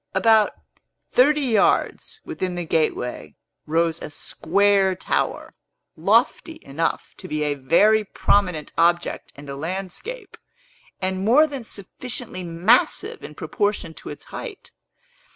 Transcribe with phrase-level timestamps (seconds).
[0.15, 0.53] About
[1.11, 3.35] thirty yards within the gateway
[3.67, 5.53] rose a square tower,
[5.95, 10.37] lofty enough to be a very prominent object in the landscape,
[11.03, 14.71] and more than sufficiently massive in proportion to its height.